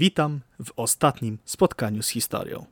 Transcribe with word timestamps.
Witam 0.00 0.40
w 0.64 0.72
ostatnim 0.76 1.38
spotkaniu 1.44 2.02
z 2.02 2.08
historią. 2.08 2.66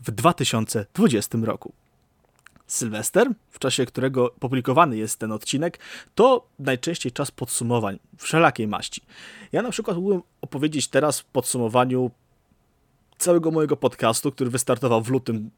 W 0.00 0.10
2020 0.10 1.38
roku. 1.42 1.72
Sylwester, 2.66 3.28
w 3.50 3.58
czasie 3.58 3.86
którego 3.86 4.30
publikowany 4.40 4.96
jest 4.96 5.18
ten 5.18 5.32
odcinek, 5.32 5.78
to 6.14 6.46
najczęściej 6.58 7.12
czas 7.12 7.30
podsumowań 7.30 7.98
wszelakiej 8.18 8.68
maści. 8.68 9.02
Ja 9.52 9.62
na 9.62 9.70
przykład 9.70 9.96
mógłbym 9.96 10.22
opowiedzieć 10.40 10.88
teraz 10.88 11.20
w 11.20 11.24
podsumowaniu 11.24 12.10
całego 13.18 13.50
mojego 13.50 13.76
podcastu, 13.76 14.32
który 14.32 14.50
wystartował 14.50 15.02
w 15.02 15.10
lutym 15.10 15.50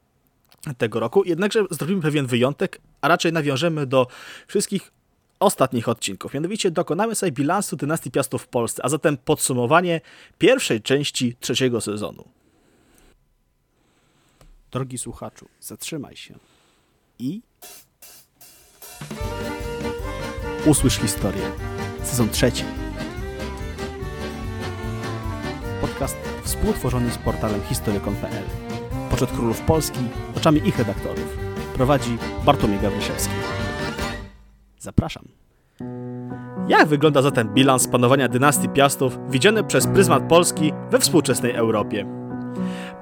tego 0.79 1.01
roku, 1.01 1.25
jednakże 1.25 1.65
zrobimy 1.71 2.03
pewien 2.03 2.27
wyjątek, 2.27 2.81
a 3.01 3.09
raczej 3.09 3.33
nawiążemy 3.33 3.87
do 3.87 4.07
wszystkich 4.47 4.93
ostatnich 5.45 5.89
odcinków. 5.89 6.35
Mianowicie 6.35 6.71
dokonamy 6.71 7.15
sobie 7.15 7.33
bilansu 7.33 7.77
dynastii 7.77 8.11
Piastów 8.11 8.43
w 8.43 8.49
Polsce, 8.49 8.85
a 8.85 8.89
zatem 8.89 9.17
podsumowanie 9.17 10.01
pierwszej 10.39 10.83
części 10.83 11.37
trzeciego 11.41 11.81
sezonu. 11.81 12.25
Drogi 14.71 14.99
słuchaczu, 14.99 15.49
zatrzymaj 15.61 16.17
się 16.17 16.35
i 17.19 17.43
usłysz 20.67 20.95
historię. 20.99 21.51
Sezon 22.03 22.29
trzeci. 22.29 22.65
Podcast 25.81 26.17
współtworzony 26.45 27.11
z 27.11 27.19
portalem 27.19 27.63
historyką.pl. 27.63 28.45
Poczet 29.11 29.31
królów 29.31 29.61
Polski 29.61 30.01
oczami 30.37 30.69
ich 30.69 30.79
redaktorów. 30.79 31.39
Prowadzi 31.75 32.19
Bartłomiej 32.45 32.81
Gawryszewski. 32.81 33.35
Zapraszam. 34.79 35.44
Jak 36.69 36.89
wygląda 36.89 37.23
zatem 37.23 37.49
bilans 37.55 37.89
panowania 37.89 38.29
dynastii 38.29 38.69
Piastów 38.69 39.19
widziany 39.31 39.65
przez 39.65 39.87
pryzmat 39.87 40.23
Polski 40.29 40.73
we 40.91 40.99
współczesnej 40.99 41.53
Europie? 41.53 42.07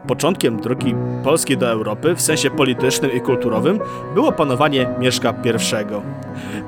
Początkiem 0.07 0.61
drogi 0.61 0.95
Polski 1.24 1.57
do 1.57 1.69
Europy 1.71 2.15
w 2.15 2.21
sensie 2.21 2.51
politycznym 2.51 3.13
i 3.13 3.21
kulturowym 3.21 3.80
było 4.15 4.33
panowanie 4.33 4.88
Mieszka 4.99 5.35
I. 5.45 6.02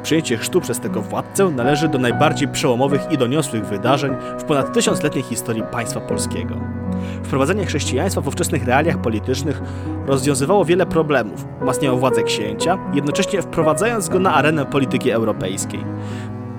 Przyjęcie 0.03 0.37
chrztu 0.37 0.61
przez 0.61 0.81
tego 0.81 1.03
władcę 1.03 1.51
należy 1.51 1.89
do 1.89 1.99
najbardziej 1.99 2.49
przełomowych 2.49 3.01
i 3.11 3.19
doniosłych 3.19 3.67
wydarzeń 3.67 4.13
w 4.39 4.45
ponad 4.45 4.73
tysiącletniej 4.73 5.25
historii 5.25 5.63
państwa 5.73 6.01
polskiego. 6.01 6.55
Wprowadzenie 7.23 7.67
chrześcijaństwa 7.67 8.21
w 8.21 8.29
ówczesnych 8.29 8.65
realiach 8.65 8.99
politycznych 8.99 9.63
rozwiązywało 10.07 10.65
wiele 10.65 10.87
problemów, 10.87 11.47
umacniało 11.63 11.99
władzę 11.99 12.23
księcia, 12.23 12.79
jednocześnie 12.95 13.43
wprowadzając 13.43 14.09
go 14.09 14.19
na 14.19 14.35
arenę 14.35 14.67
polityki 14.67 15.11
europejskiej 15.11 15.81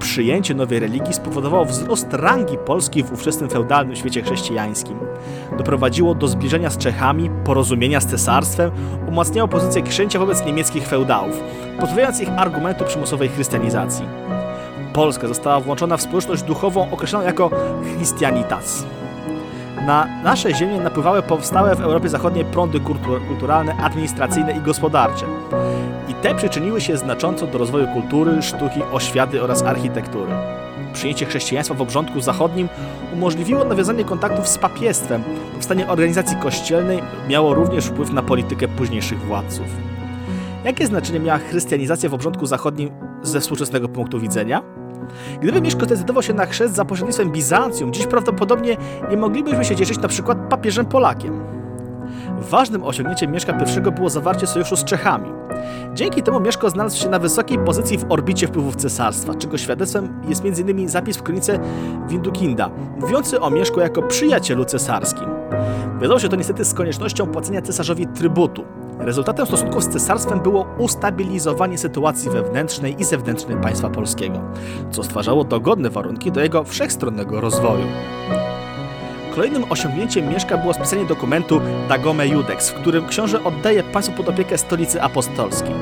przyjęcie 0.06 0.56
nowej 0.56 0.80
religii 0.80 1.14
spowodowało 1.14 1.66
wzrost 1.66 2.08
rangi 2.14 2.58
Polski 2.58 3.04
w 3.04 3.14
ówczesnym 3.14 3.50
feudalnym 3.50 3.96
świecie 3.96 4.22
chrześcijańskim. 4.22 4.98
Doprowadziło 5.58 6.16
do 6.16 6.28
zbliżenia 6.28 6.70
z 6.70 6.78
Czechami, 6.78 7.30
porozumienia 7.44 8.02
z 8.02 8.06
cesarstwem, 8.06 8.72
umacniało 9.08 9.48
pozycję 9.48 9.82
księcia 9.82 10.20
wobec 10.20 10.46
niemieckich 10.46 10.88
feudałów, 10.88 11.44
pozbawiając 11.80 12.22
ich 12.22 12.30
argumentu 12.30 12.86
przymusowej 12.86 13.30
chrystianizacji. 13.30 14.06
Polska 14.94 15.28
została 15.28 15.60
włączona 15.60 15.98
w 15.98 16.02
społeczność 16.02 16.44
duchową 16.44 16.92
określoną 16.92 17.26
jako 17.26 17.52
Christianitas. 17.96 18.86
Na 19.86 20.08
nasze 20.24 20.56
ziemię 20.56 20.78
napływały 20.78 21.22
powstałe 21.22 21.76
w 21.76 21.82
Europie 21.82 22.10
Zachodniej 22.10 22.46
prądy 22.46 22.80
kulturalne, 23.28 23.76
administracyjne 23.76 24.58
i 24.58 24.62
gospodarcze. 24.62 25.26
I 26.10 26.14
te 26.14 26.36
przyczyniły 26.36 26.82
się 26.82 26.98
znacząco 26.98 27.48
do 27.48 27.58
rozwoju 27.58 27.88
kultury, 27.88 28.42
sztuki, 28.42 28.84
oświaty 28.92 29.44
oraz 29.44 29.64
architektury. 29.64 30.32
Przyjęcie 30.94 31.26
chrześcijaństwa 31.26 31.76
w 31.76 31.82
obrządku 31.82 32.22
zachodnim 32.22 32.70
umożliwiło 33.14 33.66
nawiązanie 33.66 34.04
kontaktów 34.04 34.48
z 34.48 34.58
papiestwem. 34.58 35.24
Powstanie 35.54 35.88
organizacji 35.88 36.38
kościelnej 36.38 37.02
miało 37.30 37.54
również 37.54 37.86
wpływ 37.86 38.14
na 38.14 38.24
politykę 38.24 38.68
późniejszych 38.68 39.20
władców. 39.20 39.68
Jakie 40.64 40.88
znaczenie 40.88 41.20
miała 41.20 41.40
chrystianizacja 41.40 42.10
w 42.10 42.14
obrządku 42.14 42.46
zachodnim 42.46 42.90
ze 43.24 43.40
współczesnego 43.40 43.90
punktu 43.90 44.20
widzenia? 44.20 44.62
Gdyby 45.42 45.62
Mieszko 45.62 45.86
zdecydował 45.86 46.24
się 46.24 46.34
na 46.34 46.46
chrzest 46.46 46.76
za 46.76 46.86
pośrednictwem 46.86 47.32
Bizancjum, 47.32 47.94
dziś 47.94 48.08
prawdopodobnie 48.08 48.78
nie 49.10 49.18
moglibyśmy 49.18 49.66
się 49.66 49.76
cieszyć 49.76 50.00
na 50.00 50.08
przykład 50.08 50.38
papieżem 50.50 50.86
Polakiem. 50.86 51.56
Ważnym 52.40 52.84
osiągnięciem 52.84 53.32
Mieszka 53.32 53.58
I 53.78 53.92
było 53.92 54.10
zawarcie 54.10 54.48
sojuszu 54.48 54.76
z 54.76 54.84
Czechami. 54.84 55.32
Dzięki 55.94 56.24
temu 56.24 56.40
Mieszko 56.40 56.70
znalazł 56.70 56.98
się 56.98 57.10
na 57.10 57.20
wysokiej 57.20 57.58
pozycji 57.60 57.98
w 57.98 58.06
orbicie 58.10 58.48
wpływów 58.48 58.76
cesarstwa, 58.76 59.36
czego 59.36 59.58
świadectwem 59.58 60.22
jest 60.28 60.46
m.in. 60.46 60.90
zapis 60.90 61.18
w 61.18 61.24
kronice 61.24 61.60
Windukinda, 62.08 62.70
mówiący 63.02 63.42
o 63.42 63.50
Mieszku 63.50 63.80
jako 63.80 64.02
przyjacielu 64.02 64.66
cesarskim. 64.66 65.28
Wiązało 66.02 66.20
się 66.20 66.30
to 66.30 66.36
niestety 66.36 66.66
z 66.66 66.74
koniecznością 66.74 67.28
płacenia 67.28 67.62
cesarzowi 67.62 68.08
trybutu. 68.08 68.64
Rezultatem 69.00 69.46
stosunków 69.46 69.84
z 69.84 69.90
cesarstwem 69.90 70.40
było 70.40 70.66
ustabilizowanie 70.78 71.78
sytuacji 71.78 72.30
wewnętrznej 72.30 73.02
i 73.02 73.04
zewnętrznej 73.04 73.58
państwa 73.58 73.90
polskiego, 73.90 74.40
co 74.92 75.04
stwarzało 75.04 75.44
dogodne 75.44 75.90
warunki 75.90 76.32
do 76.32 76.42
jego 76.42 76.64
wszechstronnego 76.64 77.42
rozwoju. 77.42 77.86
Kolejnym 79.36 79.64
osiągnięciem 79.70 80.30
Mieszka 80.30 80.58
było 80.58 80.74
spisanie 80.74 81.06
dokumentu 81.06 81.62
Dagome 81.90 82.28
Judex, 82.28 82.70
w 82.70 82.74
którym 82.74 83.08
książę 83.08 83.44
oddaje 83.44 83.84
państwu 83.84 84.18
pod 84.18 84.30
opiekę 84.30 84.58
stolicy 84.58 85.02
apostolskiej. 85.02 85.76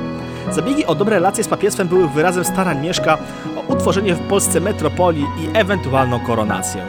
Zabiegi 0.51 0.85
o 0.85 0.95
dobre 0.95 1.15
relacje 1.15 1.43
z 1.43 1.47
papiestwem 1.47 1.87
były 1.87 2.07
wyrazem 2.09 2.45
starań 2.45 2.81
Mieszka 2.81 3.17
o 3.57 3.73
utworzenie 3.73 4.15
w 4.15 4.27
Polsce 4.27 4.59
metropolii 4.59 5.23
i 5.23 5.57
ewentualną 5.57 6.19
koronację. 6.19 6.85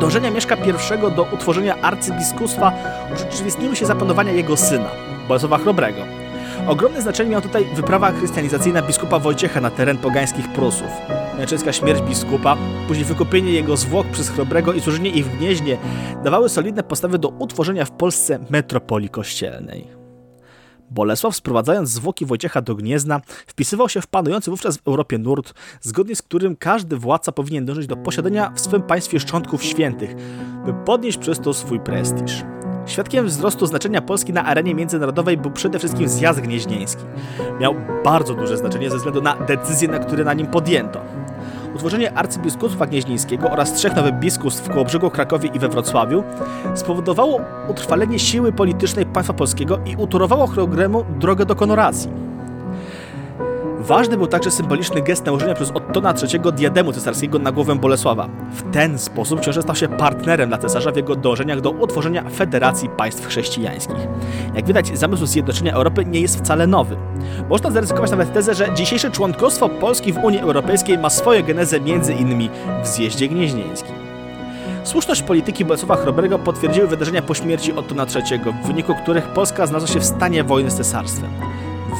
Dążenia 0.00 0.30
Mieszka 0.30 0.56
I 0.56 1.14
do 1.16 1.26
utworzenia 1.34 1.76
arcybiskupstwa 1.82 2.72
urzeczywistniły 3.14 3.76
się 3.76 3.86
za 3.86 3.94
panowania 3.94 4.32
jego 4.32 4.56
syna, 4.56 4.88
Bolesława 5.28 5.58
Chrobrego. 5.58 6.02
Ogromne 6.66 7.02
znaczenie 7.02 7.30
miała 7.30 7.42
tutaj 7.42 7.64
wyprawa 7.74 8.12
chrystianizacyjna 8.12 8.82
biskupa 8.82 9.18
Wojciecha 9.18 9.60
na 9.60 9.70
teren 9.70 9.98
pogańskich 9.98 10.48
Prusów. 10.48 10.88
Męczeńska 11.38 11.72
śmierć 11.72 12.02
biskupa, 12.02 12.56
później 12.88 13.04
wykupienie 13.04 13.52
jego 13.52 13.76
zwłok 13.76 14.06
przez 14.06 14.28
Chrobrego 14.28 14.72
i 14.72 14.80
służenie 14.80 15.10
ich 15.10 15.26
w 15.26 15.38
Gnieźnie 15.38 15.78
dawały 16.24 16.48
solidne 16.48 16.82
podstawy 16.82 17.18
do 17.18 17.28
utworzenia 17.28 17.84
w 17.84 17.90
Polsce 17.90 18.38
metropolii 18.50 19.08
kościelnej. 19.08 19.88
Bolesław, 20.90 21.36
sprowadzając 21.36 21.90
zwłoki 21.90 22.26
Wojciecha 22.26 22.62
do 22.62 22.74
Gniezna, 22.74 23.20
wpisywał 23.46 23.88
się 23.88 24.00
w 24.00 24.06
panujący 24.06 24.50
wówczas 24.50 24.76
w 24.76 24.88
Europie 24.88 25.18
nurt, 25.18 25.54
zgodnie 25.80 26.16
z 26.16 26.22
którym 26.22 26.56
każdy 26.56 26.96
władca 26.96 27.32
powinien 27.32 27.66
dążyć 27.66 27.86
do 27.86 27.96
posiadania 27.96 28.52
w 28.54 28.60
swym 28.60 28.82
państwie 28.82 29.20
szczątków 29.20 29.64
świętych, 29.64 30.14
by 30.66 30.74
podnieść 30.74 31.18
przez 31.18 31.40
to 31.40 31.54
swój 31.54 31.80
prestiż. 31.80 32.55
Świadkiem 32.86 33.26
wzrostu 33.26 33.66
znaczenia 33.66 34.02
Polski 34.02 34.32
na 34.32 34.44
arenie 34.44 34.74
międzynarodowej 34.74 35.36
był 35.36 35.50
przede 35.50 35.78
wszystkim 35.78 36.08
zjazd 36.08 36.40
gnieźnieński. 36.40 37.04
Miał 37.60 37.74
bardzo 38.04 38.34
duże 38.34 38.56
znaczenie 38.56 38.90
ze 38.90 38.96
względu 38.96 39.22
na 39.22 39.36
decyzje, 39.36 39.88
na 39.88 39.98
które 39.98 40.24
na 40.24 40.34
nim 40.34 40.46
podjęto. 40.46 41.00
Utworzenie 41.74 42.12
arcybiskupstwa 42.12 42.86
gnieźnieńskiego 42.86 43.50
oraz 43.50 43.72
trzech 43.72 43.96
nowych 43.96 44.14
biskupstw 44.14 44.64
w 44.64 44.68
Kołobrzegu, 44.68 45.10
Krakowie 45.10 45.48
i 45.54 45.58
we 45.58 45.68
Wrocławiu 45.68 46.22
spowodowało 46.74 47.40
utrwalenie 47.68 48.18
siły 48.18 48.52
politycznej 48.52 49.06
państwa 49.06 49.34
polskiego 49.34 49.78
i 49.86 49.96
utorowało 49.96 50.46
Chrobremu 50.46 51.04
drogę 51.18 51.46
do 51.46 51.54
konoracji. 51.54 52.10
Ważny 53.78 54.16
był 54.16 54.26
także 54.26 54.50
symboliczny 54.50 55.02
gest 55.02 55.26
nałożenia 55.26 55.54
przez 55.54 55.70
Ottona 55.96 56.14
III 56.32 56.52
diademu 56.52 56.92
cesarskiego 56.92 57.38
na 57.38 57.52
głowę 57.52 57.74
Bolesława. 57.74 58.28
W 58.50 58.72
ten 58.72 58.98
sposób 58.98 59.40
książę 59.40 59.62
stał 59.62 59.76
się 59.76 59.88
partnerem 59.88 60.48
dla 60.48 60.58
cesarza 60.58 60.92
w 60.92 60.96
jego 60.96 61.14
dążeniach 61.16 61.60
do 61.60 61.70
utworzenia 61.70 62.24
Federacji 62.30 62.88
Państw 62.88 63.26
Chrześcijańskich. 63.26 63.96
Jak 64.54 64.66
widać, 64.66 64.98
zamysł 64.98 65.26
zjednoczenia 65.26 65.72
Europy 65.72 66.04
nie 66.04 66.20
jest 66.20 66.38
wcale 66.38 66.66
nowy. 66.66 66.96
Można 67.48 67.70
zaryzykować 67.70 68.10
nawet 68.10 68.32
tezę, 68.32 68.54
że 68.54 68.74
dzisiejsze 68.74 69.10
członkostwo 69.10 69.68
Polski 69.68 70.12
w 70.12 70.24
Unii 70.24 70.40
Europejskiej 70.40 70.98
ma 70.98 71.10
swoją 71.10 71.42
genezę 71.42 71.80
między 71.80 72.14
innymi 72.14 72.50
w 72.82 72.86
zjeździe 72.86 73.28
gnieźnieńskim. 73.28 73.94
Słuszność 74.84 75.22
polityki 75.22 75.64
Bolesława 75.64 75.96
Chrobrego 75.96 76.38
potwierdziły 76.38 76.86
wydarzenia 76.86 77.22
po 77.22 77.34
śmierci 77.34 77.72
Ottona 77.72 78.06
III, 78.14 78.40
w 78.62 78.66
wyniku 78.66 78.94
których 78.94 79.28
Polska 79.28 79.66
znalazła 79.66 79.94
się 79.94 80.00
w 80.00 80.04
stanie 80.04 80.44
wojny 80.44 80.70
z 80.70 80.74
cesarstwem. 80.74 81.30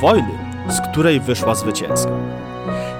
Wojny, 0.01 0.39
z 0.69 0.81
której 0.81 1.21
wyszła 1.21 1.55
zwycięsko. 1.55 2.11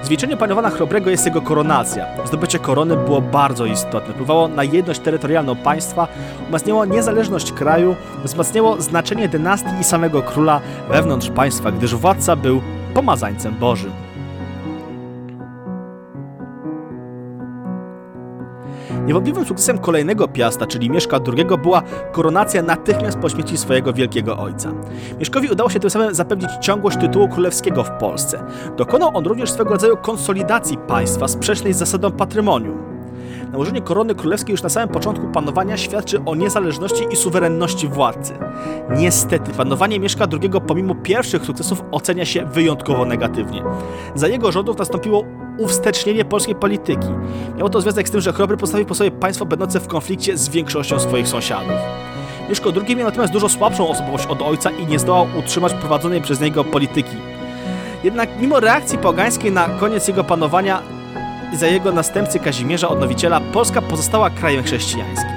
Zwieńczenie 0.03 0.37
panowania 0.37 0.69
Chrobrego 0.69 1.09
jest 1.09 1.25
jego 1.25 1.41
koronacja. 1.41 2.05
Zdobycie 2.25 2.59
korony 2.59 2.97
było 2.97 3.21
bardzo 3.21 3.65
istotne. 3.65 4.13
Wpływało 4.13 4.47
na 4.47 4.63
jedność 4.63 4.99
terytorialną 4.99 5.55
państwa, 5.55 6.07
umacniało 6.47 6.85
niezależność 6.85 7.51
kraju, 7.51 7.95
wzmacniało 8.23 8.81
znaczenie 8.81 9.29
dynastii 9.29 9.79
i 9.81 9.83
samego 9.83 10.21
króla 10.21 10.61
wewnątrz 10.89 11.29
państwa, 11.29 11.71
gdyż 11.71 11.95
władca 11.95 12.35
był 12.35 12.61
pomazańcem 12.93 13.55
Bożym. 13.55 14.06
Niewątpliwym 19.05 19.45
sukcesem 19.45 19.77
kolejnego 19.77 20.27
Piasta, 20.27 20.65
czyli 20.65 20.89
Mieszka 20.89 21.19
II, 21.37 21.45
była 21.63 21.81
koronacja 22.11 22.61
natychmiast 22.61 23.17
po 23.17 23.29
śmierci 23.29 23.57
swojego 23.57 23.93
wielkiego 23.93 24.37
ojca. 24.37 24.71
Mieszkowi 25.19 25.49
udało 25.49 25.69
się 25.69 25.79
tym 25.79 25.89
samym 25.89 26.15
zapewnić 26.15 26.49
ciągłość 26.61 26.97
tytułu 26.97 27.27
królewskiego 27.27 27.83
w 27.83 27.89
Polsce. 27.89 28.43
Dokonał 28.77 29.17
on 29.17 29.25
również 29.25 29.51
swego 29.51 29.69
rodzaju 29.69 29.97
konsolidacji 29.97 30.77
państwa 30.77 31.27
sprzecznej 31.27 31.73
z 31.73 31.77
zasadą 31.77 32.11
patrymonium. 32.11 32.97
Nałożenie 33.51 33.81
korony 33.81 34.15
królewskiej 34.15 34.53
już 34.53 34.63
na 34.63 34.69
samym 34.69 34.89
początku 34.89 35.27
panowania 35.27 35.77
świadczy 35.77 36.19
o 36.25 36.35
niezależności 36.35 37.05
i 37.11 37.15
suwerenności 37.15 37.87
władcy. 37.87 38.33
Niestety, 38.89 39.51
panowanie 39.51 39.99
Mieszka 39.99 40.25
II 40.41 40.51
pomimo 40.67 40.95
pierwszych 40.95 41.45
sukcesów 41.45 41.83
ocenia 41.91 42.25
się 42.25 42.45
wyjątkowo 42.45 43.05
negatywnie. 43.05 43.63
Za 44.15 44.27
jego 44.27 44.51
rządów 44.51 44.77
nastąpiło 44.77 45.23
uwstecznienie 45.57 46.25
polskiej 46.25 46.55
polityki. 46.55 47.07
Miało 47.57 47.69
to 47.69 47.81
związek 47.81 48.07
z 48.07 48.11
tym, 48.11 48.21
że 48.21 48.33
Chrobry 48.33 48.57
postawił 48.57 48.85
po 48.85 48.95
sobie 48.95 49.11
państwo 49.11 49.45
będące 49.45 49.79
w 49.79 49.87
konflikcie 49.87 50.37
z 50.37 50.49
większością 50.49 50.99
swoich 50.99 51.27
sąsiadów. 51.27 51.77
Mieszko 52.49 52.71
II 52.87 52.95
miał 52.95 53.05
natomiast 53.05 53.33
dużo 53.33 53.49
słabszą 53.49 53.89
osobowość 53.89 54.25
od 54.25 54.41
ojca 54.41 54.71
i 54.71 54.87
nie 54.87 54.99
zdołał 54.99 55.27
utrzymać 55.39 55.73
prowadzonej 55.73 56.21
przez 56.21 56.41
niego 56.41 56.63
polityki. 56.63 57.15
Jednak 58.03 58.29
mimo 58.41 58.59
reakcji 58.59 58.97
pogańskiej 58.97 59.51
na 59.51 59.69
koniec 59.69 60.07
jego 60.07 60.23
panowania 60.23 60.81
i 61.53 61.57
za 61.57 61.67
jego 61.67 61.91
następcy 61.91 62.39
Kazimierza 62.39 62.89
Odnowiciela, 62.89 63.41
Polska 63.53 63.81
pozostała 63.81 64.29
krajem 64.29 64.63
chrześcijańskim. 64.63 65.31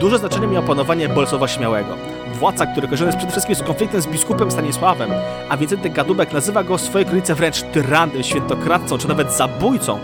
Duże 0.00 0.18
znaczenie 0.18 0.46
miało 0.46 0.66
panowanie 0.66 1.08
Bolesława 1.08 1.48
Śmiałego. 1.48 2.17
Władca, 2.38 2.66
który 2.66 2.86
kojarzony 2.86 3.08
jest 3.08 3.18
przede 3.18 3.32
wszystkim 3.32 3.54
z 3.54 3.62
konfliktem 3.62 4.00
z 4.00 4.06
biskupem 4.06 4.50
Stanisławem, 4.50 5.10
a 5.48 5.56
Wincenty 5.56 5.90
Gadubek 5.90 6.32
nazywa 6.32 6.64
go 6.64 6.78
w 6.78 6.80
swojej 6.80 7.06
kronice 7.06 7.34
wręcz 7.34 7.62
tyrannym, 7.62 8.22
świętokradcą 8.22 8.98
czy 8.98 9.08
nawet 9.08 9.32
zabójcą, 9.32 9.98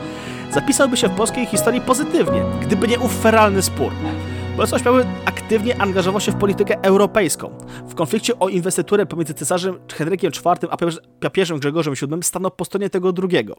zapisałby 0.51 0.97
się 0.97 1.09
w 1.09 1.17
polskiej 1.17 1.47
historii 1.47 1.81
pozytywnie, 1.81 2.43
gdyby 2.63 2.89
nie 2.89 2.99
ów 2.99 3.21
feralny 3.23 3.63
spór. 3.63 3.93
Bolesław 4.57 4.83
aktywnie 5.25 5.81
angażował 5.81 6.21
się 6.21 6.33
w 6.33 6.37
politykę 6.37 6.83
europejską. 6.83 7.59
W 7.89 7.95
konflikcie 7.95 8.39
o 8.39 8.49
inwestyturę 8.49 9.07
pomiędzy 9.07 9.35
cesarzem 9.35 9.79
Henrykiem 9.93 10.33
IV 10.33 10.69
a 10.71 10.77
papieżem 11.21 11.59
Grzegorzem 11.59 11.95
VII 11.95 12.23
stanął 12.23 12.51
po 12.51 12.65
stronie 12.65 12.91
tego 12.91 13.13
drugiego. 13.13 13.57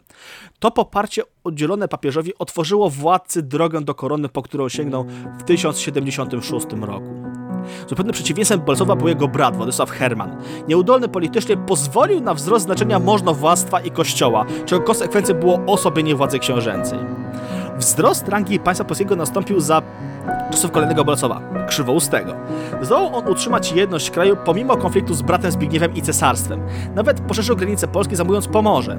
To 0.60 0.72
poparcie 0.72 1.22
oddzielone 1.44 1.88
papieżowi 1.88 2.38
otworzyło 2.40 2.90
władcy 2.90 3.42
drogę 3.42 3.82
do 3.82 3.96
korony, 3.96 4.30
po 4.30 4.42
którą 4.42 4.70
sięgnął 4.70 5.06
w 5.40 5.44
1076 5.44 6.66
roku. 6.82 7.25
Zupełnym 7.90 8.14
przeciwieństwem 8.14 8.60
Bolesława 8.60 8.96
był 8.96 9.08
jego 9.08 9.28
brat, 9.28 9.56
Władysław 9.56 9.92
Herman. 9.92 10.36
Nieudolny 10.68 11.08
politycznie 11.08 11.58
pozwolił 11.58 12.22
na 12.22 12.34
wzrost 12.34 12.66
znaczenia 12.66 13.00
możnowładztwa 13.00 13.80
i 13.80 13.92
kościoła, 13.92 14.46
czego 14.66 14.82
konsekwencją 14.82 15.36
było 15.36 15.60
osłabienie 15.68 16.16
władzy 16.16 16.40
książęcej. 16.40 17.00
Wzrost 17.78 18.28
rangi 18.28 18.60
państwa 18.60 18.86
polskiego 18.86 19.16
nastąpił 19.16 19.60
za 19.60 19.82
czasów 20.52 20.72
kolejnego 20.72 21.06
Bolesława, 21.06 21.42
Krzywoustego. 21.68 22.34
Zdołał 22.82 23.16
on 23.16 23.28
utrzymać 23.28 23.72
jedność 23.72 24.12
kraju 24.12 24.38
pomimo 24.46 24.78
konfliktu 24.78 25.14
z 25.14 25.22
bratem 25.22 25.52
Zbigniewem 25.52 25.96
i 25.96 26.02
cesarstwem. 26.02 26.62
Nawet 26.96 27.20
poszerzył 27.22 27.56
granice 27.56 27.88
Polski, 27.88 28.16
zajmując 28.16 28.48
Pomorze. 28.48 28.98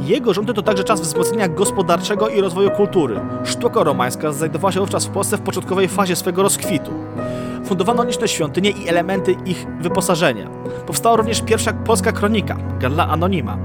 Jego 0.00 0.34
rządy 0.34 0.54
to 0.54 0.62
także 0.62 0.84
czas 0.84 1.00
wzmocnienia 1.00 1.48
gospodarczego 1.48 2.28
i 2.28 2.40
rozwoju 2.40 2.70
kultury. 2.70 3.20
Sztuka 3.44 3.84
romańska 3.84 4.32
znajdowała 4.32 4.72
się 4.72 4.80
wówczas 4.80 5.06
w 5.06 5.10
Polsce 5.10 5.36
w 5.36 5.40
początkowej 5.40 5.88
fazie 5.88 6.16
swego 6.16 6.42
rozkwitu 6.42 6.90
fundowano 7.66 8.04
liczne 8.04 8.28
świątynie 8.28 8.70
i 8.70 8.88
elementy 8.88 9.36
ich 9.46 9.66
wyposażenia. 9.80 10.48
Powstała 10.86 11.16
również 11.16 11.42
pierwsza 11.42 11.72
polska 11.72 12.12
kronika, 12.12 12.56
Galla 12.80 13.08
Anonima. 13.08 13.56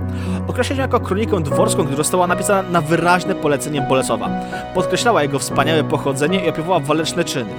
Określa 0.47 0.75
się 0.75 0.81
jako 0.81 0.99
kronikę 0.99 1.43
dworską, 1.43 1.83
gdyż 1.83 1.97
została 1.97 2.27
napisana 2.27 2.69
na 2.69 2.81
wyraźne 2.81 3.35
polecenie 3.35 3.81
Bolesława. 3.81 4.29
Podkreślała 4.73 5.23
jego 5.23 5.39
wspaniałe 5.39 5.83
pochodzenie 5.83 6.45
i 6.45 6.49
opiewała 6.49 6.79
waleczne 6.79 7.23
czyny. 7.23 7.51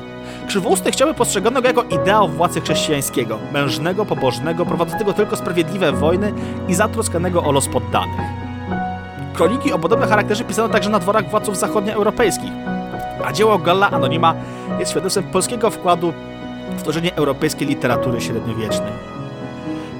Krzywousty 0.46 0.90
chciałby 0.90 1.14
postrzegano 1.14 1.62
go 1.62 1.68
jako 1.68 1.82
ideał 1.82 2.28
władcy 2.28 2.60
chrześcijańskiego, 2.60 3.38
mężnego, 3.52 4.04
pobożnego, 4.04 4.66
prowadzącego 4.66 5.12
tylko 5.12 5.36
sprawiedliwe 5.36 5.92
wojny 5.92 6.32
i 6.68 6.74
zatroskanego 6.74 7.42
o 7.44 7.52
los 7.52 7.68
poddanych. 7.68 8.20
Kroniki 9.34 9.72
o 9.72 9.78
podobnym 9.78 10.08
charakterze 10.08 10.44
pisano 10.44 10.68
także 10.68 10.90
na 10.90 10.98
dworach 10.98 11.30
władców 11.30 11.56
zachodnioeuropejskich, 11.58 12.50
a 13.24 13.32
dzieło 13.32 13.58
Galla 13.58 13.90
Anonima 13.90 14.34
jest 14.78 14.90
świadectwem 14.90 15.24
polskiego 15.24 15.70
wkładu 15.70 16.12
tworzenie 16.78 17.14
europejskiej 17.14 17.68
literatury 17.68 18.20
średniowiecznej. 18.20 18.92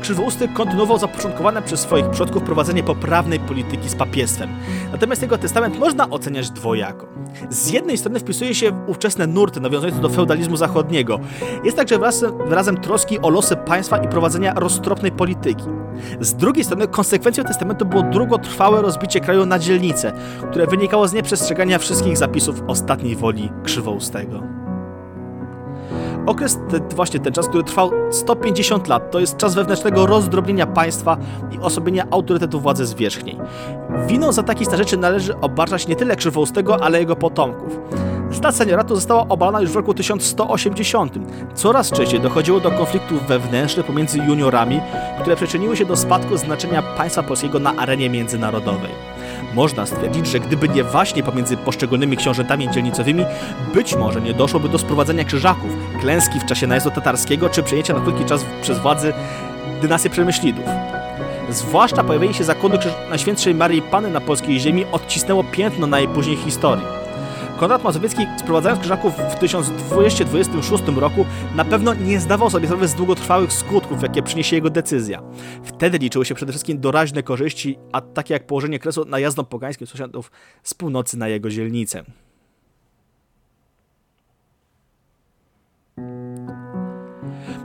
Krzywousty 0.02 0.48
kontynuował 0.48 0.98
zapoczątkowane 0.98 1.62
przez 1.62 1.80
swoich 1.80 2.10
przodków 2.10 2.42
prowadzenie 2.42 2.82
poprawnej 2.82 3.40
polityki 3.40 3.88
z 3.88 3.94
papiestwem. 3.94 4.50
Natomiast 4.92 5.22
jego 5.22 5.38
testament 5.38 5.78
można 5.78 6.10
oceniać 6.10 6.50
dwojako. 6.50 7.06
Z 7.50 7.70
jednej 7.70 7.98
strony 7.98 8.20
wpisuje 8.20 8.54
się 8.54 8.70
w 8.70 8.90
ówczesne 8.90 9.26
nurty 9.26 9.60
nawiązujące 9.60 10.00
do 10.00 10.08
feudalizmu 10.08 10.56
zachodniego. 10.56 11.20
Jest 11.64 11.76
także 11.76 11.98
wyrazem, 11.98 12.32
wyrazem 12.46 12.76
troski 12.76 13.18
o 13.18 13.30
losy 13.30 13.56
państwa 13.56 13.98
i 13.98 14.08
prowadzenia 14.08 14.54
roztropnej 14.54 15.12
polityki. 15.12 15.64
Z 16.20 16.34
drugiej 16.34 16.64
strony 16.64 16.88
konsekwencją 16.88 17.44
testamentu 17.44 17.86
było 17.86 18.02
drugotrwałe 18.02 18.82
rozbicie 18.82 19.20
kraju 19.20 19.46
na 19.46 19.58
dzielnice, 19.58 20.12
które 20.50 20.66
wynikało 20.66 21.08
z 21.08 21.12
nieprzestrzegania 21.12 21.78
wszystkich 21.78 22.16
zapisów 22.16 22.62
ostatniej 22.66 23.16
woli 23.16 23.50
Krzywoustego. 23.64 24.61
Okres, 26.26 26.58
te, 26.70 26.94
właśnie 26.96 27.20
ten 27.20 27.32
czas, 27.32 27.48
który 27.48 27.64
trwał 27.64 27.90
150 28.10 28.88
lat, 28.88 29.10
to 29.10 29.20
jest 29.20 29.36
czas 29.36 29.54
wewnętrznego 29.54 30.06
rozdrobnienia 30.06 30.66
państwa 30.66 31.16
i 31.52 31.58
osobienia 31.58 32.06
autorytetu 32.10 32.60
władzy 32.60 32.86
zwierzchniej. 32.86 33.38
Winą 34.06 34.32
za 34.32 34.42
takie 34.42 34.76
rzeczy 34.76 34.96
należy 34.96 35.40
obarczać 35.40 35.88
nie 35.88 35.96
tyle 35.96 36.16
Krzywoustego, 36.16 36.82
ale 36.82 37.00
jego 37.00 37.16
potomków. 37.16 37.80
Stad 38.30 38.56
senioratu 38.56 38.94
została 38.94 39.28
obalona 39.28 39.60
już 39.60 39.70
w 39.70 39.76
roku 39.76 39.94
1180. 39.94 41.14
Coraz 41.54 41.90
częściej 41.90 42.20
dochodziło 42.20 42.60
do 42.60 42.70
konfliktów 42.70 43.26
wewnętrznych 43.26 43.86
pomiędzy 43.86 44.18
juniorami, 44.18 44.80
które 45.20 45.36
przyczyniły 45.36 45.76
się 45.76 45.84
do 45.84 45.96
spadku 45.96 46.36
znaczenia 46.36 46.82
państwa 46.82 47.22
polskiego 47.22 47.58
na 47.58 47.76
arenie 47.76 48.10
międzynarodowej. 48.10 49.11
Można 49.54 49.86
stwierdzić, 49.86 50.26
że 50.26 50.40
gdyby 50.40 50.68
nie 50.68 50.84
właśnie 50.84 51.22
pomiędzy 51.22 51.56
poszczególnymi 51.56 52.16
książętami 52.16 52.70
dzielnicowymi, 52.70 53.24
być 53.74 53.96
może 53.96 54.20
nie 54.20 54.34
doszłoby 54.34 54.68
do 54.68 54.78
sprowadzenia 54.78 55.24
krzyżaków, 55.24 55.70
klęski 56.00 56.40
w 56.40 56.46
czasie 56.46 56.66
najazdu 56.66 56.90
tatarskiego 56.90 57.48
czy 57.48 57.62
przejęcia 57.62 57.94
na 57.94 58.00
krótki 58.00 58.24
czas 58.24 58.44
przez 58.62 58.78
władzy 58.78 59.12
dynastii 59.82 60.10
Przemyślidów. 60.10 60.64
Zwłaszcza 61.50 62.04
pojawienie 62.04 62.34
się 62.34 62.44
zakonu 62.44 62.74
Najświętszej 63.10 63.54
Marii 63.54 63.82
Panny 63.82 64.10
na 64.10 64.20
polskiej 64.20 64.60
ziemi 64.60 64.84
odcisnęło 64.92 65.44
piętno 65.44 65.86
na 65.86 65.98
jej 65.98 66.08
później 66.08 66.36
historii. 66.36 67.01
Konrad 67.62 67.84
Mazowiecki, 67.84 68.26
sprowadzając 68.36 68.80
Krzyżaków 68.80 69.14
w 69.14 69.34
1226 69.34 70.84
roku, 70.96 71.26
na 71.54 71.64
pewno 71.64 71.94
nie 71.94 72.20
zdawał 72.20 72.50
sobie 72.50 72.66
sprawy 72.66 72.88
z 72.88 72.94
długotrwałych 72.94 73.52
skutków, 73.52 74.02
jakie 74.02 74.22
przyniesie 74.22 74.56
jego 74.56 74.70
decyzja. 74.70 75.22
Wtedy 75.64 75.98
liczyły 75.98 76.24
się 76.24 76.34
przede 76.34 76.52
wszystkim 76.52 76.80
doraźne 76.80 77.22
korzyści, 77.22 77.78
a 77.92 78.00
takie 78.00 78.34
jak 78.34 78.46
położenie 78.46 78.78
kresu 78.78 79.04
najazdom 79.04 79.46
pogańskim 79.46 79.86
sąsiadów 79.86 80.30
z 80.62 80.74
północy 80.74 81.18
na 81.18 81.28
jego 81.28 81.50
dzielnicę. 81.50 82.04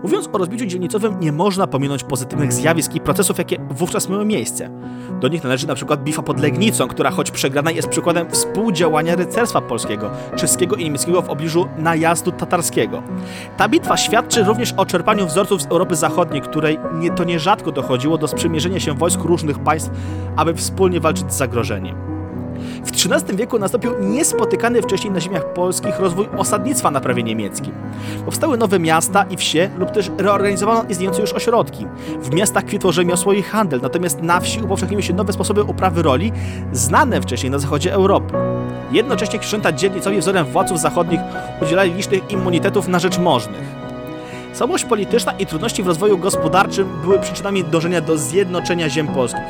Mówiąc 0.03 0.29
o 0.33 0.37
rozbiciu 0.37 0.65
dzielnicowym, 0.65 1.19
nie 1.19 1.31
można 1.31 1.67
pominąć 1.67 2.03
pozytywnych 2.03 2.53
zjawisk 2.53 2.95
i 2.95 2.99
procesów, 2.99 3.37
jakie 3.37 3.57
wówczas 3.69 4.09
miały 4.09 4.25
miejsce. 4.25 4.69
Do 5.19 5.27
nich 5.27 5.43
należy 5.43 5.67
na 5.67 5.75
przykład 5.75 6.03
bitwa 6.03 6.21
pod 6.21 6.39
Legnicą, 6.39 6.87
która 6.87 7.11
choć 7.11 7.31
przegrana 7.31 7.71
jest 7.71 7.87
przykładem 7.87 8.31
współdziałania 8.31 9.15
rycerstwa 9.15 9.61
polskiego, 9.61 10.09
czeskiego 10.35 10.75
i 10.75 10.83
niemieckiego 10.83 11.21
w 11.21 11.29
obliczu 11.29 11.67
najazdu 11.77 12.31
tatarskiego. 12.31 13.03
Ta 13.57 13.69
bitwa 13.69 13.97
świadczy 13.97 14.43
również 14.43 14.73
o 14.77 14.85
czerpaniu 14.85 15.27
wzorców 15.27 15.61
z 15.61 15.65
Europy 15.65 15.95
Zachodniej, 15.95 16.41
której 16.41 16.79
nie, 16.93 17.11
to 17.11 17.23
nierzadko 17.23 17.71
dochodziło 17.71 18.17
do 18.17 18.27
sprzymierzenia 18.27 18.79
się 18.79 18.93
wojsk 18.93 19.19
różnych 19.19 19.59
państw, 19.59 19.91
aby 20.35 20.53
wspólnie 20.53 20.99
walczyć 20.99 21.33
z 21.33 21.37
zagrożeniem. 21.37 22.16
W 22.85 22.91
XIII 22.91 23.37
wieku 23.37 23.59
nastąpił 23.59 23.91
niespotykany 23.99 24.81
wcześniej 24.81 25.13
na 25.13 25.19
ziemiach 25.19 25.53
polskich 25.53 25.99
rozwój 25.99 26.27
osadnictwa 26.37 26.91
na 26.91 26.99
prawie 27.01 27.23
niemieckim. 27.23 27.73
Powstały 28.25 28.57
nowe 28.57 28.79
miasta 28.79 29.25
i 29.29 29.37
wsie 29.37 29.69
lub 29.77 29.91
też 29.91 30.11
reorganizowano 30.17 30.83
istniejące 30.89 31.21
już 31.21 31.33
ośrodki. 31.33 31.85
W 32.21 32.33
miastach 32.33 32.65
kwitło 32.65 32.91
rzemiosło 32.91 33.33
i 33.33 33.43
handel, 33.43 33.79
natomiast 33.81 34.21
na 34.21 34.39
wsi 34.39 34.61
upowszechniły 34.61 35.03
się 35.03 35.13
nowe 35.13 35.33
sposoby 35.33 35.63
uprawy 35.63 36.01
roli, 36.01 36.31
znane 36.71 37.21
wcześniej 37.21 37.51
na 37.51 37.59
zachodzie 37.59 37.93
Europy. 37.93 38.33
Jednocześnie 38.91 39.39
księżęta 39.39 39.71
dzielnicowi 39.71 40.19
wzorem 40.19 40.45
władców 40.45 40.79
zachodnich 40.79 41.19
udzielali 41.61 41.93
licznych 41.93 42.31
immunitetów 42.31 42.87
na 42.87 42.99
rzecz 42.99 43.19
możnych. 43.19 43.87
Słabość 44.53 44.85
polityczna 44.85 45.31
i 45.31 45.45
trudności 45.45 45.83
w 45.83 45.87
rozwoju 45.87 46.17
gospodarczym 46.17 46.87
były 47.01 47.19
przyczynami 47.19 47.63
dążenia 47.63 48.01
do 48.01 48.17
zjednoczenia 48.17 48.89
ziem 48.89 49.07
polskich. 49.07 49.41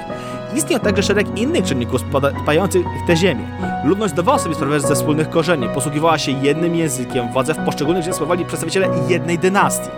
Istniał 0.57 0.79
także 0.79 1.03
szereg 1.03 1.37
innych 1.39 1.65
czynników 1.65 2.01
spających 2.43 2.85
te 3.07 3.17
ziemię. 3.17 3.43
Ludność 3.85 4.13
zdawała 4.13 4.39
sobie 4.39 4.55
sprawę 4.55 4.79
ze 4.79 4.95
wspólnych 4.95 5.29
korzeni, 5.29 5.69
posługiwała 5.69 6.17
się 6.17 6.31
jednym 6.31 6.75
językiem, 6.75 7.31
władzę 7.31 7.53
w 7.53 7.65
poszczególnych 7.65 8.03
ziemiach 8.03 8.15
sprawowali 8.15 8.45
przedstawiciele 8.45 8.87
jednej 9.07 9.39
dynastii. 9.39 9.89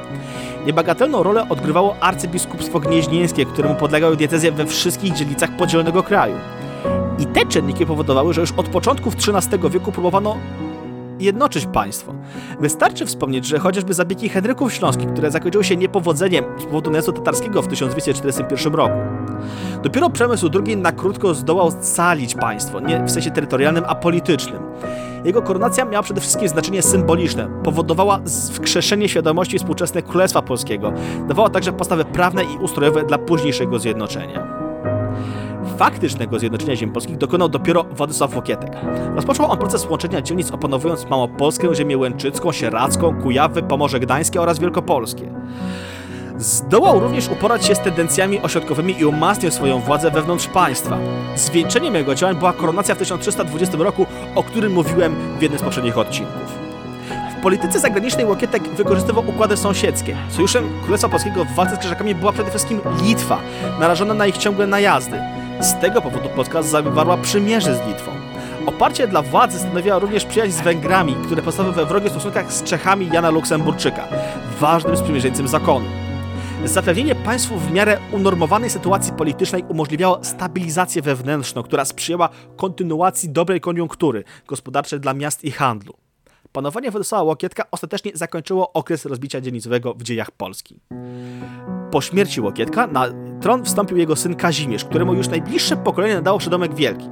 Niebagatelną 0.65 1.23
rolę 1.23 1.49
odgrywało 1.49 1.95
arcybiskupstwo 1.99 2.79
gnieźnieńskie, 2.79 3.45
któremu 3.45 3.75
podlegały 3.75 4.17
diecezje 4.17 4.51
we 4.51 4.65
wszystkich 4.65 5.13
dzielnicach 5.13 5.57
podzielonego 5.57 6.03
kraju. 6.03 6.35
I 7.19 7.25
te 7.25 7.45
czynniki 7.45 7.85
powodowały, 7.85 8.33
że 8.33 8.41
już 8.41 8.51
od 8.51 8.69
początków 8.69 9.15
XIII 9.15 9.69
wieku 9.69 9.91
próbowano 9.91 10.37
jednoczyć 11.19 11.65
państwo. 11.65 12.13
Wystarczy 12.59 13.05
wspomnieć, 13.05 13.45
że 13.45 13.59
chociażby 13.59 13.93
zabiegi 13.93 14.29
Henryków 14.29 14.73
Śląskich, 14.73 15.13
które 15.13 15.31
zakończyły 15.31 15.63
się 15.63 15.77
niepowodzeniem 15.77 16.45
z 16.59 16.63
powodu 16.63 16.89
najazdu 16.89 17.11
tatarskiego 17.11 17.61
w 17.61 17.67
1241 17.67 18.73
roku. 18.73 18.97
Dopiero 19.83 20.09
Przemysł 20.09 20.49
II 20.65 20.77
na 20.77 20.91
krótko 20.91 21.33
zdołał 21.33 21.71
scalić 21.81 22.35
państwo, 22.35 22.79
nie 22.79 23.03
w 23.05 23.11
sensie 23.11 23.31
terytorialnym, 23.31 23.83
a 23.87 23.95
politycznym. 23.95 24.63
Jego 25.25 25.41
koronacja 25.41 25.85
miała 25.85 26.03
przede 26.03 26.21
wszystkim 26.21 26.47
znaczenie 26.47 26.81
symboliczne, 26.81 27.47
powodowała 27.63 28.19
wskrzeszenie 28.25 29.09
świadomości 29.09 29.59
współczesnej 29.59 30.03
Królestwa 30.03 30.41
Polskiego, 30.41 30.93
dawała 31.27 31.49
także 31.49 31.73
podstawy 31.73 32.05
prawne 32.05 32.43
i 32.43 32.57
ustrojowe 32.57 33.03
dla 33.03 33.17
późniejszego 33.17 33.79
zjednoczenia 33.79 34.58
faktycznego 35.79 36.39
zjednoczenia 36.39 36.75
ziem 36.75 36.91
polskich 36.91 37.17
dokonał 37.17 37.49
dopiero 37.49 37.83
Władysław 37.83 38.35
Łokietek. 38.35 38.71
Rozpoczął 39.15 39.51
on 39.51 39.57
proces 39.57 39.89
łączenia 39.89 40.21
dzielnic 40.21 40.51
opanowując 40.51 41.09
Małopolskę, 41.09 41.75
ziemię 41.75 41.97
łęczycką, 41.97 42.51
sieradzką, 42.51 43.21
Kujawy, 43.21 43.63
Pomorze 43.63 43.99
Gdańskie 43.99 44.41
oraz 44.41 44.59
Wielkopolskie. 44.59 45.29
Zdołał 46.37 46.99
również 46.99 47.29
uporać 47.29 47.65
się 47.65 47.75
z 47.75 47.79
tendencjami 47.79 48.41
ośrodkowymi 48.41 48.99
i 48.99 49.05
umacniał 49.05 49.51
swoją 49.51 49.79
władzę 49.79 50.11
wewnątrz 50.11 50.47
państwa. 50.47 50.97
Zwieńczeniem 51.35 51.95
jego 51.95 52.15
działań 52.15 52.35
była 52.35 52.53
koronacja 52.53 52.95
w 52.95 52.97
1320 52.97 53.77
roku, 53.77 54.05
o 54.35 54.43
którym 54.43 54.73
mówiłem 54.73 55.15
w 55.39 55.41
jednym 55.41 55.59
z 55.59 55.63
poprzednich 55.63 55.97
odcinków. 55.97 56.59
W 57.39 57.41
polityce 57.41 57.79
zagranicznej 57.79 58.25
Łokietek 58.25 58.63
wykorzystywał 58.63 59.29
układy 59.29 59.57
sąsiedzkie. 59.57 60.17
Sojuszem 60.29 60.69
Królestwa 60.83 61.09
Polskiego 61.09 61.45
w 61.45 61.55
walce 61.55 61.75
z 61.75 61.79
Krzyżakami 61.79 62.15
była 62.15 62.31
przede 62.31 62.49
wszystkim 62.49 62.79
Litwa, 63.03 63.39
narażona 63.79 64.13
na 64.13 64.27
ich 64.27 64.37
ciągłe 64.37 64.67
najazdy. 64.67 65.38
Z 65.59 65.81
tego 65.81 66.01
powodu 66.01 66.29
Polska 66.29 66.63
zawarła 66.63 67.17
przymierze 67.17 67.75
z 67.75 67.87
Litwą. 67.87 68.11
Oparcie 68.65 69.07
dla 69.07 69.21
władzy 69.21 69.59
stanowiła 69.59 69.99
również 69.99 70.25
przyjaźń 70.25 70.51
z 70.51 70.61
Węgrami, 70.61 71.15
które 71.25 71.41
powstały 71.41 71.71
we 71.71 71.85
wrogich 71.85 72.11
stosunkach 72.11 72.53
z 72.53 72.63
Czechami 72.63 73.09
Jana 73.13 73.29
Luksemburczyka, 73.29 74.07
ważnym 74.59 74.97
sprzymierzeńcem 74.97 75.47
zakonu. 75.47 75.85
Zapewnienie 76.65 77.15
państwu 77.15 77.57
w 77.57 77.71
miarę 77.71 77.97
unormowanej 78.11 78.69
sytuacji 78.69 79.13
politycznej 79.13 79.63
umożliwiało 79.69 80.23
stabilizację 80.23 81.01
wewnętrzną, 81.01 81.63
która 81.63 81.85
sprzyjała 81.85 82.29
kontynuacji 82.55 83.29
dobrej 83.29 83.61
koniunktury 83.61 84.23
gospodarczej 84.47 84.99
dla 84.99 85.13
miast 85.13 85.43
i 85.43 85.51
handlu. 85.51 86.08
Panowanie 86.51 86.91
Władysława 86.91 87.23
Łokietka 87.23 87.63
ostatecznie 87.71 88.11
zakończyło 88.13 88.73
okres 88.73 89.05
rozbicia 89.05 89.41
dzielnicowego 89.41 89.93
w 89.93 90.03
dziejach 90.03 90.31
Polski. 90.31 90.79
Po 91.91 92.01
śmierci 92.01 92.41
Łokietka 92.41 92.87
na 92.87 93.07
tron 93.41 93.65
wstąpił 93.65 93.97
jego 93.97 94.15
syn 94.15 94.35
Kazimierz, 94.35 94.85
któremu 94.85 95.13
już 95.13 95.27
najbliższe 95.27 95.77
pokolenie 95.77 96.15
nadało 96.15 96.39
przydomek 96.39 96.75
Wielki. 96.75 97.09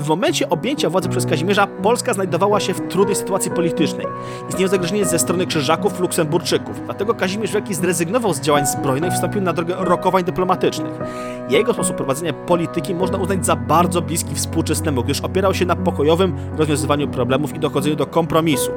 W 0.00 0.08
momencie 0.08 0.48
objęcia 0.48 0.90
władzy 0.90 1.08
przez 1.08 1.26
Kazimierza 1.26 1.66
Polska 1.66 2.14
znajdowała 2.14 2.60
się 2.60 2.74
w 2.74 2.88
trudnej 2.88 3.16
sytuacji 3.16 3.50
politycznej. 3.50 4.06
Istniało 4.48 4.68
zagrożenie 4.68 5.04
ze 5.04 5.18
strony 5.18 5.46
Krzyżaków, 5.46 6.00
Luksemburczyków. 6.00 6.80
Dlatego 6.84 7.14
Kazimierz 7.14 7.52
Wielki 7.52 7.74
zrezygnował 7.74 8.34
z 8.34 8.40
działań 8.40 8.66
zbrojnych 8.66 9.10
i 9.10 9.14
wstąpił 9.14 9.40
na 9.40 9.52
drogę 9.52 9.74
rokowań 9.78 10.24
dyplomatycznych. 10.24 10.92
Jego 11.50 11.72
sposób 11.72 11.96
prowadzenia 11.96 12.32
polityki 12.32 12.94
można 12.94 13.18
uznać 13.18 13.46
za 13.46 13.56
bardzo 13.56 14.02
bliski 14.02 14.34
współczesnemu, 14.34 15.04
gdyż 15.04 15.20
opierał 15.20 15.54
się 15.54 15.66
na 15.66 15.76
pokojowym 15.76 16.36
rozwiązywaniu 16.56 17.08
problemów 17.08 17.54
i 17.54 17.58
dochodzeniu 17.58 17.96
do 17.96 18.06
kompromisu. 18.06 18.70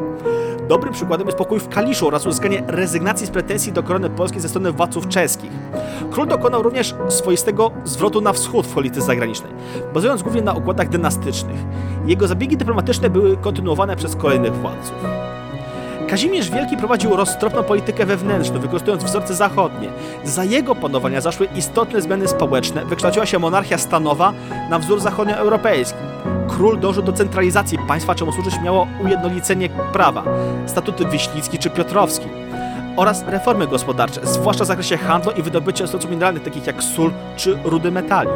Dobrym 0.67 0.93
przykładem 0.93 1.27
jest 1.27 1.37
pokój 1.37 1.59
w 1.59 1.69
Kaliszu 1.69 2.07
oraz 2.07 2.25
uzyskanie 2.25 2.63
rezygnacji 2.67 3.27
z 3.27 3.29
pretensji 3.29 3.71
do 3.71 3.83
korony 3.83 4.09
polskiej 4.09 4.41
ze 4.41 4.49
strony 4.49 4.71
władców 4.71 5.07
czeskich. 5.07 5.51
Król 6.13 6.27
dokonał 6.27 6.61
również 6.63 6.95
swoistego 7.09 7.71
zwrotu 7.83 8.21
na 8.21 8.33
wschód 8.33 8.67
w 8.67 8.73
polityce 8.73 9.01
zagranicznej, 9.01 9.51
bazując 9.93 10.23
głównie 10.23 10.41
na 10.41 10.53
układach 10.53 10.89
dynastycznych. 10.89 11.57
Jego 12.05 12.27
zabiegi 12.27 12.57
dyplomatyczne 12.57 13.09
były 13.09 13.37
kontynuowane 13.37 13.95
przez 13.95 14.15
kolejnych 14.15 14.55
władców. 14.55 14.95
Kazimierz 16.09 16.49
Wielki 16.49 16.77
prowadził 16.77 17.15
roztropną 17.15 17.63
politykę 17.63 18.05
wewnętrzną, 18.05 18.59
wykorzystując 18.59 19.03
wzorce 19.03 19.35
zachodnie. 19.35 19.89
Za 20.23 20.43
jego 20.43 20.75
panowania 20.75 21.21
zaszły 21.21 21.47
istotne 21.55 22.01
zmiany 22.01 22.27
społeczne, 22.27 22.85
wykształciła 22.85 23.25
się 23.25 23.39
monarchia 23.39 23.77
stanowa 23.77 24.33
na 24.69 24.79
wzór 24.79 24.99
zachodnioeuropejski. 24.99 25.99
Król 26.47 26.79
dążył 26.79 27.03
do 27.03 27.13
centralizacji 27.13 27.77
państwa, 27.87 28.15
czemu 28.15 28.31
służyć 28.31 28.61
miało 28.63 28.87
ujednolicenie 29.05 29.69
prawa, 29.69 30.23
statuty 30.65 31.05
Wiślicki 31.05 31.57
czy 31.57 31.69
Piotrowski 31.69 32.42
oraz 32.95 33.23
reformy 33.27 33.67
gospodarcze, 33.67 34.21
zwłaszcza 34.23 34.63
w 34.63 34.67
zakresie 34.67 34.97
handlu 34.97 35.31
i 35.31 35.41
wydobycia 35.41 35.87
surowców 35.87 36.11
mineralnych, 36.11 36.43
takich 36.43 36.67
jak 36.67 36.83
sól 36.83 37.11
czy 37.35 37.57
rudy 37.63 37.91
metali. 37.91 38.29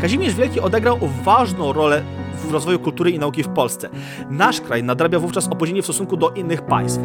Kazimierz 0.00 0.34
Wielki 0.34 0.60
odegrał 0.60 0.98
ważną 1.24 1.72
rolę 1.72 2.02
w 2.46 2.52
rozwoju 2.52 2.78
kultury 2.78 3.10
i 3.10 3.18
nauki 3.18 3.42
w 3.42 3.48
Polsce. 3.48 3.88
Nasz 4.30 4.60
kraj 4.60 4.82
nadrabia 4.82 5.18
wówczas 5.18 5.48
opóźnienie 5.48 5.82
w 5.82 5.84
stosunku 5.84 6.16
do 6.16 6.30
innych 6.30 6.62
państw. 6.62 7.00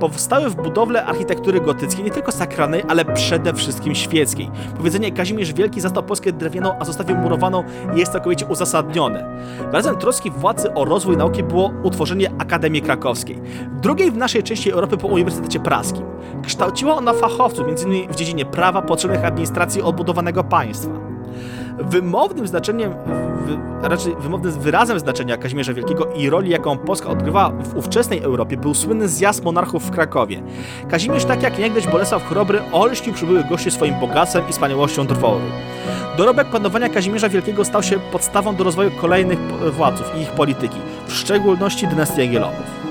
Powstały 0.00 0.50
w 0.50 0.56
budowle 0.56 1.04
architektury 1.04 1.60
gotyckiej 1.60 2.04
nie 2.04 2.10
tylko 2.10 2.32
sakralnej, 2.32 2.82
ale 2.88 3.04
przede 3.04 3.54
wszystkim 3.54 3.94
świeckiej. 3.94 4.50
Powiedzenie 4.76 5.12
Kazimierz 5.12 5.52
Wielki 5.52 5.80
zastał 5.80 6.02
Polskę 6.02 6.32
drewnianą, 6.32 6.78
a 6.78 6.84
zostawił 6.84 7.16
murowaną 7.16 7.64
jest 7.94 8.12
całkowicie 8.12 8.46
uzasadnione. 8.46 9.26
Razem 9.72 9.96
troski 9.96 10.30
władzy 10.30 10.74
o 10.74 10.84
rozwój 10.84 11.16
nauki 11.16 11.42
było 11.42 11.72
utworzenie 11.82 12.30
Akademii 12.38 12.82
Krakowskiej, 12.82 13.40
drugiej 13.82 14.10
w 14.10 14.16
naszej 14.16 14.42
części 14.42 14.70
Europy 14.70 14.96
po 14.96 15.06
Uniwersytecie 15.06 15.60
Praskim. 15.60 16.02
Kształciła 16.46 16.96
ona 16.96 17.12
fachowców, 17.12 17.66
m.in. 17.68 18.12
w 18.12 18.16
dziedzinie 18.16 18.44
prawa, 18.44 18.82
potrzebnych 18.82 19.24
administracji 19.24 19.82
odbudowanego 19.82 20.44
państwa. 20.44 21.15
Wymownym 21.78 22.46
znaczeniem, 22.46 22.94
raczej 23.82 24.16
wymownym 24.20 24.52
wyrazem 24.52 25.00
znaczenia 25.00 25.36
Kazimierza 25.36 25.74
Wielkiego 25.74 26.06
i 26.14 26.30
roli, 26.30 26.50
jaką 26.50 26.78
Polska 26.78 27.08
odgrywała 27.08 27.50
w 27.50 27.76
ówczesnej 27.76 28.22
Europie, 28.22 28.56
był 28.56 28.74
słynny 28.74 29.08
zjazd 29.08 29.44
monarchów 29.44 29.86
w 29.86 29.90
Krakowie. 29.90 30.42
Kazimierz, 30.90 31.24
tak 31.24 31.42
jak 31.42 31.58
niegdyś 31.58 31.86
Bolesław 31.86 32.28
Chrobry, 32.28 32.60
olśnił 32.72 33.14
przybyłych 33.14 33.48
gości 33.48 33.70
swoim 33.70 34.00
bogactwem 34.00 34.48
i 34.48 34.52
wspaniałością 34.52 35.06
dworu. 35.06 35.40
Dorobek 36.18 36.50
panowania 36.50 36.88
Kazimierza 36.88 37.28
Wielkiego 37.28 37.64
stał 37.64 37.82
się 37.82 37.98
podstawą 37.98 38.56
do 38.56 38.64
rozwoju 38.64 38.90
kolejnych 39.00 39.38
władców 39.72 40.12
i 40.16 40.20
ich 40.20 40.30
polityki, 40.30 40.78
w 41.06 41.12
szczególności 41.12 41.86
dynastii 41.88 42.20
Jagiellonów. 42.20 42.86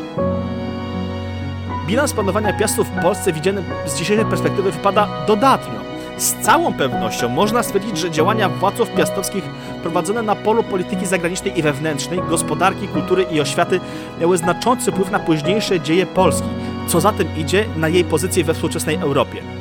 Bilans 1.88 2.14
panowania 2.14 2.54
Piastów 2.54 2.88
w 2.88 3.02
Polsce 3.02 3.34
widziany 3.34 3.64
z 3.86 3.96
dzisiejszej 3.96 4.26
perspektywy 4.26 4.72
wypada 4.72 5.08
dodatnio. 5.28 5.95
Z 6.18 6.34
całą 6.34 6.74
pewnością 6.74 7.30
można 7.30 7.64
stwierdzić, 7.64 7.98
że 7.98 8.12
działania 8.12 8.50
władców 8.50 8.90
piastowskich 8.90 9.44
prowadzone 9.82 10.22
na 10.22 10.36
polu 10.36 10.64
polityki 10.64 11.06
zagranicznej 11.06 11.60
i 11.60 11.62
wewnętrznej, 11.62 12.22
gospodarki, 12.30 12.88
kultury 12.88 13.26
i 13.32 13.42
oświaty 13.42 13.80
miały 14.22 14.38
znaczący 14.38 14.92
wpływ 14.92 15.12
na 15.12 15.20
późniejsze 15.20 15.80
dzieje 15.80 16.06
Polski, 16.06 16.48
co 16.88 17.02
za 17.02 17.12
tym 17.12 17.28
idzie 17.38 17.66
na 17.76 17.88
jej 17.88 18.04
pozycję 18.04 18.44
we 18.44 18.54
współczesnej 18.54 18.96
Europie. 18.96 19.55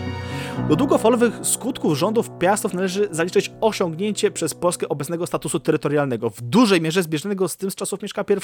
Do 0.69 0.77
długofalowych 0.77 1.39
skutków 1.43 1.99
rządów 1.99 2.31
Piastów 2.39 2.75
należy 2.75 3.09
zaliczyć 3.11 3.53
osiągnięcie 3.61 4.31
przez 4.31 4.55
Polskę 4.55 4.89
obecnego 4.89 5.27
statusu 5.27 5.61
terytorialnego, 5.61 6.31
w 6.31 6.41
dużej 6.41 6.81
mierze 6.81 7.03
zbieżnego 7.03 7.49
z 7.49 7.57
tym 7.57 7.71
z 7.71 7.75
czasów 7.75 8.03
Mieszka 8.03 8.23
I. 8.23 8.35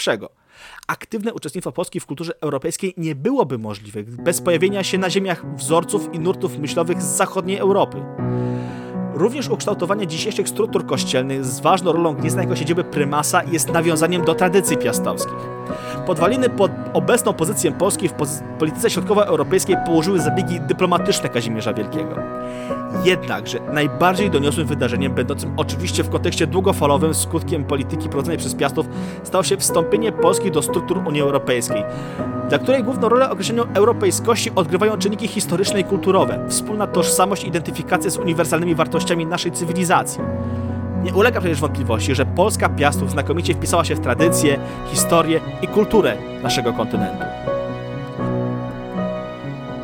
Aktywne 0.86 1.34
uczestnictwo 1.34 1.72
Polski 1.72 2.00
w 2.00 2.06
kulturze 2.06 2.32
europejskiej 2.40 2.94
nie 2.96 3.14
byłoby 3.14 3.58
możliwe 3.58 4.02
bez 4.02 4.40
pojawienia 4.40 4.84
się 4.84 4.98
na 4.98 5.10
ziemiach 5.10 5.56
wzorców 5.56 6.14
i 6.14 6.18
nurtów 6.18 6.58
myślowych 6.58 7.02
z 7.02 7.16
zachodniej 7.16 7.58
Europy. 7.58 8.02
Również 9.14 9.48
ukształtowanie 9.48 10.06
dzisiejszych 10.06 10.48
struktur 10.48 10.86
kościelnych 10.86 11.44
z 11.44 11.60
ważną 11.60 11.92
rolą 11.92 12.14
Gniezna 12.14 12.42
jako 12.42 12.56
siedziby 12.56 12.84
prymasa 12.84 13.42
jest 13.44 13.72
nawiązaniem 13.72 14.24
do 14.24 14.34
tradycji 14.34 14.76
piastowskich. 14.76 15.59
Podwaliny 16.10 16.48
pod 16.48 16.72
obecną 16.92 17.32
pozycję 17.32 17.72
Polski 17.72 18.08
w 18.08 18.12
polityce 18.58 18.90
środkowoeuropejskiej 18.90 19.76
położyły 19.86 20.20
zabiegi 20.20 20.60
dyplomatyczne 20.60 21.28
Kazimierza 21.28 21.72
Wielkiego. 21.72 22.14
Jednakże 23.04 23.58
najbardziej 23.72 24.30
doniosłym 24.30 24.66
wydarzeniem, 24.66 25.14
będącym 25.14 25.52
oczywiście 25.56 26.04
w 26.04 26.10
kontekście 26.10 26.46
długofalowym 26.46 27.14
skutkiem 27.14 27.64
polityki 27.64 28.08
prowadzonej 28.08 28.38
przez 28.38 28.54
Piastów, 28.54 28.86
stało 29.22 29.44
się 29.44 29.56
wstąpienie 29.56 30.12
Polski 30.12 30.50
do 30.50 30.62
struktur 30.62 30.98
Unii 31.06 31.20
Europejskiej, 31.20 31.84
dla 32.48 32.58
której 32.58 32.84
główną 32.84 33.08
rolę 33.08 33.28
w 33.28 33.32
określeniu 33.32 33.64
europejskości 33.74 34.50
odgrywają 34.54 34.98
czynniki 34.98 35.28
historyczne 35.28 35.80
i 35.80 35.84
kulturowe, 35.84 36.44
wspólna 36.48 36.86
tożsamość 36.86 37.44
i 37.44 37.48
identyfikacja 37.48 38.10
z 38.10 38.16
uniwersalnymi 38.16 38.74
wartościami 38.74 39.26
naszej 39.26 39.52
cywilizacji. 39.52 40.20
Nie 41.02 41.14
ulega 41.14 41.40
przecież 41.40 41.60
wątpliwości, 41.60 42.14
że 42.14 42.26
Polska 42.26 42.68
Piastów 42.68 43.10
znakomicie 43.10 43.54
wpisała 43.54 43.84
się 43.84 43.94
w 43.94 44.00
tradycję, 44.00 44.58
historię 44.86 45.40
i 45.62 45.68
kulturę 45.68 46.16
naszego 46.42 46.72
kontynentu. 46.72 47.24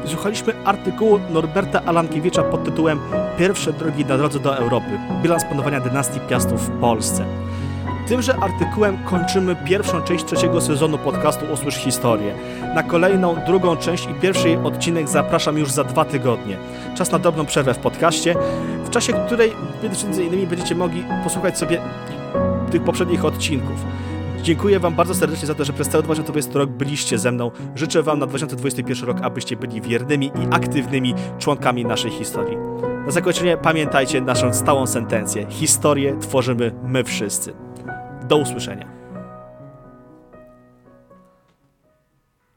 Słuchaliśmy 0.05 0.53
artykułu 0.65 1.21
Norberta 1.31 1.83
Alankiewicza 1.87 2.43
pod 2.43 2.65
tytułem 2.65 3.01
Pierwsze 3.39 3.73
drogi 3.73 4.05
na 4.05 4.19
drodze 4.19 4.41
do 4.41 4.57
Europy. 4.57 4.99
Bilans 5.23 5.45
panowania 5.45 5.81
dynastii 5.81 6.21
Piastów 6.21 6.69
w 6.69 6.81
Polsce. 6.81 7.25
Tymże 8.09 8.37
artykułem 8.37 8.99
kończymy 9.05 9.57
pierwszą 9.57 10.03
część 10.03 10.25
trzeciego 10.25 10.61
sezonu 10.61 10.99
podcastu 10.99 11.45
Usłysz 11.53 11.75
Historię. 11.75 12.35
Na 12.75 12.83
kolejną, 12.83 13.37
drugą 13.47 13.77
część 13.77 14.07
i 14.07 14.15
pierwszy 14.15 14.59
odcinek 14.65 15.09
zapraszam 15.09 15.59
już 15.59 15.71
za 15.71 15.85
dwa 15.85 16.05
tygodnie. 16.05 16.57
Czas 16.97 17.11
na 17.13 17.19
drobną 17.19 17.47
przerwę 17.47 17.75
w 17.75 17.79
podcaście, 17.79 18.35
czasie 18.97 19.13
której 19.27 19.53
między 19.83 20.25
innymi 20.25 20.47
będziecie 20.47 20.75
mogli 20.75 21.05
posłuchać 21.25 21.59
sobie 21.59 21.81
tych 22.71 22.83
poprzednich 22.83 23.25
odcinków. 23.25 23.77
Dziękuję 24.43 24.81
Wam 24.81 24.95
bardzo 24.95 25.15
serdecznie 25.15 25.47
za 25.47 25.55
to, 25.55 25.65
że 25.65 25.73
przez 25.73 25.89
cały 25.89 26.03
2020 26.03 26.59
rok 26.59 26.71
byliście 26.71 27.19
ze 27.19 27.33
mną. 27.33 27.51
Życzę 27.75 28.03
Wam 28.03 28.19
na 28.19 28.27
2021 28.27 29.09
rok, 29.09 29.19
abyście 29.23 29.57
byli 29.57 29.81
wiernymi 29.81 30.27
i 30.27 30.47
aktywnymi 30.51 31.15
członkami 31.39 31.85
naszej 31.85 32.11
historii. 32.11 32.57
Na 33.07 33.11
zakończenie 33.11 33.57
pamiętajcie 33.57 34.21
naszą 34.21 34.55
stałą 34.55 34.87
sentencję. 34.87 35.47
Historię 35.49 36.17
tworzymy 36.21 36.73
my 36.83 37.05
wszyscy. 37.05 37.55
Do 38.29 38.37
usłyszenia. 38.37 38.96